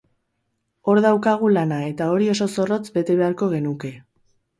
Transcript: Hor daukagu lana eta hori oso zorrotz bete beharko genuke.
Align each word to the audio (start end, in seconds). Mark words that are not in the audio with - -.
Hor 0.93 1.01
daukagu 1.05 1.49
lana 1.57 1.77
eta 1.89 2.07
hori 2.13 2.29
oso 2.31 2.47
zorrotz 2.55 2.81
bete 2.97 3.19
beharko 3.21 3.51
genuke. 3.53 3.93